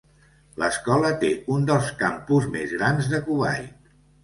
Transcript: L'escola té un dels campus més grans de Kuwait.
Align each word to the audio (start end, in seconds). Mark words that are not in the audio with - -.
L'escola 0.61 1.11
té 1.25 1.29
un 1.57 1.69
dels 1.69 1.93
campus 2.01 2.49
més 2.57 2.75
grans 2.81 3.13
de 3.15 3.23
Kuwait. 3.31 3.97